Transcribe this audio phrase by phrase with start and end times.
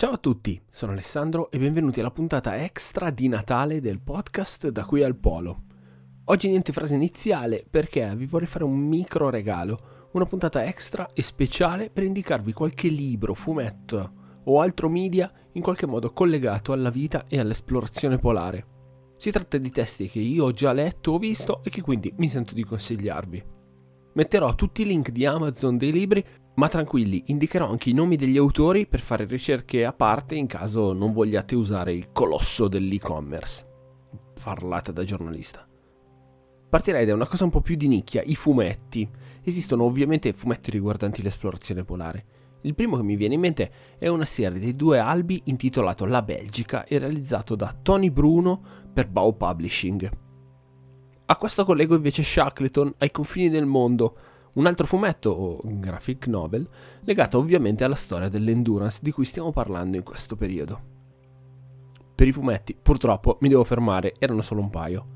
[0.00, 4.84] Ciao a tutti, sono Alessandro e benvenuti alla puntata extra di Natale del podcast Da
[4.84, 5.64] qui al Polo.
[6.26, 11.22] Oggi niente frase iniziale perché vi vorrei fare un micro regalo, una puntata extra e
[11.22, 14.12] speciale per indicarvi qualche libro, fumetto
[14.44, 18.66] o altro media in qualche modo collegato alla vita e all'esplorazione polare.
[19.16, 22.28] Si tratta di testi che io ho già letto o visto e che quindi mi
[22.28, 23.44] sento di consigliarvi.
[24.12, 26.24] Metterò tutti i link di Amazon dei libri,
[26.58, 30.92] ma tranquilli, indicherò anche i nomi degli autori per fare ricerche a parte in caso
[30.92, 33.64] non vogliate usare il colosso dell'e-commerce.
[34.42, 35.64] Parlata da giornalista.
[36.68, 39.08] Partirei da una cosa un po' più di nicchia, i fumetti.
[39.44, 42.26] Esistono ovviamente fumetti riguardanti l'esplorazione polare.
[42.62, 46.22] Il primo che mi viene in mente è una serie dei due albi intitolato La
[46.22, 48.60] Belgica e realizzato da Tony Bruno
[48.92, 50.10] per Bow Publishing.
[51.26, 54.16] A questo collego invece Shackleton ai confini del mondo,
[54.54, 56.68] un altro fumetto o graphic novel
[57.02, 60.96] legato ovviamente alla storia dell'endurance di cui stiamo parlando in questo periodo.
[62.14, 65.06] Per i fumetti, purtroppo, mi devo fermare, erano solo un paio.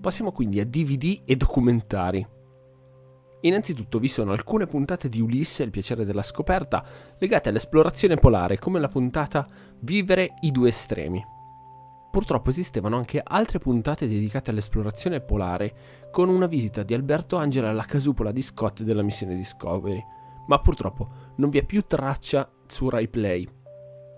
[0.00, 2.26] Passiamo quindi a DVD e documentari.
[3.40, 6.84] Innanzitutto vi sono alcune puntate di Ulisse, il piacere della scoperta,
[7.18, 11.35] legate all'esplorazione polare, come la puntata Vivere i due estremi.
[12.16, 17.84] Purtroppo esistevano anche altre puntate dedicate all'esplorazione polare, con una visita di Alberto Angela alla
[17.84, 20.02] casupola di Scott della missione Discovery,
[20.46, 21.06] ma purtroppo
[21.36, 23.46] non vi è più traccia su Rai Play.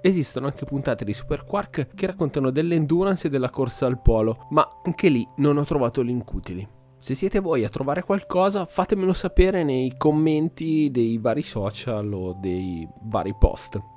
[0.00, 4.64] Esistono anche puntate di Super Quark che raccontano dell'endurance e della corsa al polo, ma
[4.84, 6.64] anche lì non ho trovato link utili.
[7.00, 12.88] Se siete voi a trovare qualcosa, fatemelo sapere nei commenti dei vari social o dei
[13.02, 13.96] vari post.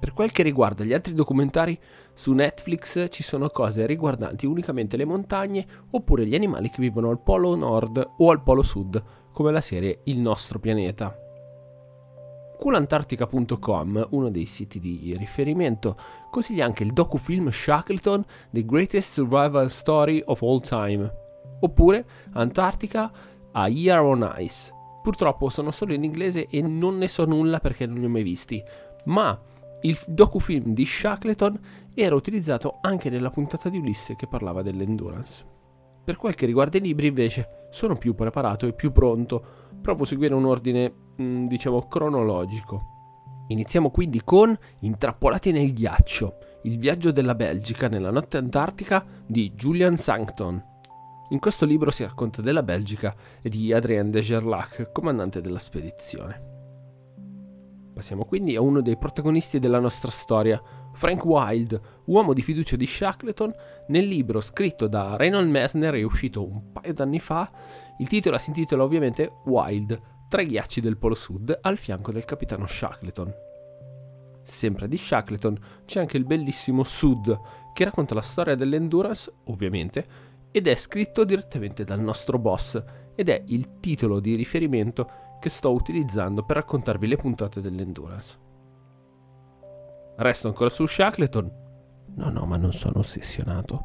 [0.00, 1.78] Per quel che riguarda gli altri documentari,
[2.14, 7.20] su Netflix ci sono cose riguardanti unicamente le montagne oppure gli animali che vivono al
[7.20, 11.14] polo nord o al polo sud, come la serie Il nostro pianeta.
[12.58, 15.96] Coolantartica.com, uno dei siti di riferimento,
[16.30, 21.28] consiglia anche il docufilm Shackleton The Greatest Survival Story of All Time
[21.60, 23.12] oppure Antartica
[23.52, 24.72] a Year on Ice.
[25.02, 28.22] Purtroppo sono solo in inglese e non ne so nulla perché non li ho mai
[28.22, 28.62] visti,
[29.04, 29.38] ma
[29.82, 31.58] il docufilm di Shackleton
[31.94, 35.44] era utilizzato anche nella puntata di Ulisse che parlava dell'endurance.
[36.04, 39.42] Per quel che riguarda i libri invece sono più preparato e più pronto,
[39.80, 42.98] provo a seguire un ordine mm, diciamo cronologico.
[43.48, 49.96] Iniziamo quindi con Intrappolati nel ghiaccio, il viaggio della Belgica nella notte antartica di Julian
[49.96, 50.68] Sancton,
[51.30, 56.49] in questo libro si racconta della Belgica e di Adrien de Gerlac, comandante della spedizione.
[58.00, 60.58] Passiamo quindi a uno dei protagonisti della nostra storia,
[60.94, 63.52] Frank Wilde, uomo di fiducia di Shackleton,
[63.88, 67.52] nel libro scritto da Reynold Messner e uscito un paio d'anni fa,
[67.98, 70.00] il titolo si intitola ovviamente Wild,
[70.30, 73.34] tra i ghiacci del Polo Sud al fianco del capitano Shackleton.
[74.44, 77.38] Sempre di Shackleton c'è anche il bellissimo Sud,
[77.74, 80.06] che racconta la storia dell'endurance, ovviamente,
[80.50, 82.82] ed è scritto direttamente dal nostro boss
[83.14, 88.38] ed è il titolo di riferimento che sto utilizzando per raccontarvi le puntate dell'endurance.
[90.16, 91.50] Resto ancora su Shackleton?
[92.14, 93.84] No, no, ma non sono ossessionato.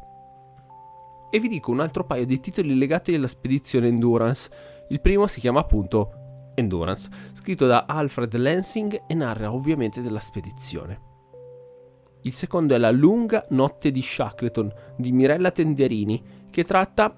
[1.30, 4.50] E vi dico un altro paio di titoli legati alla spedizione Endurance.
[4.90, 11.00] Il primo si chiama appunto Endurance, scritto da Alfred Lansing e narra ovviamente della spedizione.
[12.22, 17.14] Il secondo è La lunga notte di Shackleton di Mirella Tenderini, che tratta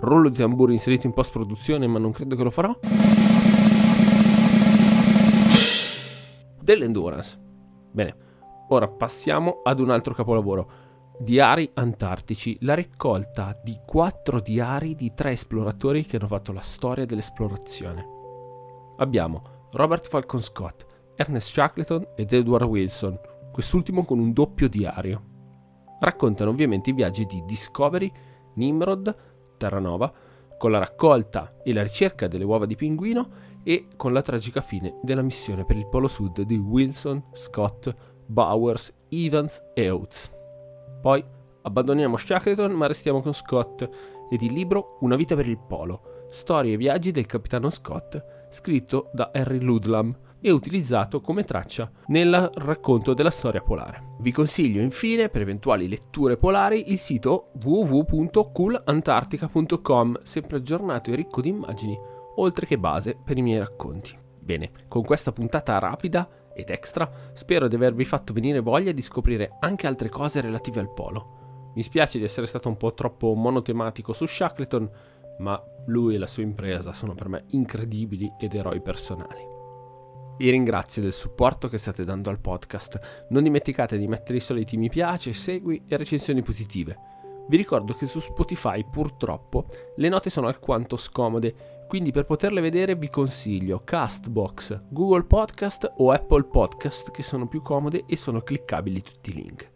[0.00, 2.78] rollo di tamburi inserito in post produzione, ma non credo che lo farò.
[6.62, 7.36] Dell'endurance.
[7.90, 8.16] Bene,
[8.68, 10.70] ora passiamo ad un altro capolavoro.
[11.18, 17.04] Diari Antartici, la raccolta di quattro diari di tre esploratori che hanno fatto la storia
[17.04, 18.06] dell'esplorazione.
[18.98, 20.86] Abbiamo Robert Falcon Scott,
[21.16, 23.18] Ernest Shackleton ed Edward Wilson,
[23.52, 25.22] quest'ultimo con un doppio diario.
[25.98, 28.10] Raccontano ovviamente i viaggi di Discovery,
[28.54, 29.14] Nimrod,
[29.56, 30.12] Terranova,
[30.56, 33.28] con la raccolta e la ricerca delle uova di pinguino
[33.62, 37.94] e con la tragica fine della missione per il Polo Sud di Wilson, Scott,
[38.26, 40.30] Bowers, Evans e Oates.
[41.00, 41.24] Poi
[41.62, 43.88] abbandoniamo Shackleton ma restiamo con Scott
[44.30, 49.10] ed il libro Una vita per il Polo, storie e viaggi del capitano Scott, scritto
[49.12, 54.16] da Harry Ludlam, e utilizzato come traccia nel racconto della storia polare.
[54.18, 61.50] Vi consiglio infine, per eventuali letture polari, il sito www.coolantartica.com, sempre aggiornato e ricco di
[61.50, 61.96] immagini,
[62.36, 64.16] oltre che base per i miei racconti.
[64.38, 69.56] Bene, con questa puntata rapida ed extra, spero di avervi fatto venire voglia di scoprire
[69.60, 71.70] anche altre cose relative al polo.
[71.74, 74.90] Mi spiace di essere stato un po' troppo monotematico su Shackleton,
[75.38, 79.50] ma lui e la sua impresa sono per me incredibili ed eroi personali.
[80.36, 83.26] Vi ringrazio del supporto che state dando al podcast.
[83.28, 87.11] Non dimenticate di mettere i soliti mi piace, segui e recensioni positive.
[87.48, 89.66] Vi ricordo che su Spotify purtroppo
[89.96, 96.12] le note sono alquanto scomode, quindi per poterle vedere vi consiglio Castbox, Google Podcast o
[96.12, 99.70] Apple Podcast che sono più comode e sono cliccabili tutti i link.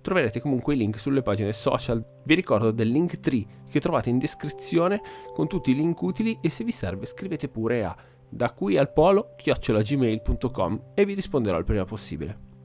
[0.00, 2.04] Troverete comunque i link sulle pagine social.
[2.24, 5.00] Vi ricordo del link tree che trovate in descrizione
[5.34, 7.96] con tutti i link utili e se vi serve scrivete pure a
[8.28, 12.55] da qui al polo chiocciolagmail.com e vi risponderò il prima possibile.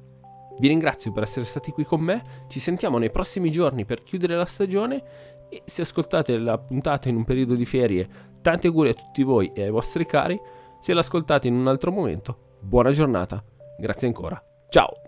[0.61, 4.35] Vi ringrazio per essere stati qui con me, ci sentiamo nei prossimi giorni per chiudere
[4.35, 5.03] la stagione.
[5.49, 8.07] E se ascoltate la puntata in un periodo di ferie,
[8.43, 10.39] tanti auguri a tutti voi e ai vostri cari,
[10.79, 13.43] se l'ascoltate in un altro momento, buona giornata,
[13.79, 15.00] grazie ancora, ciao!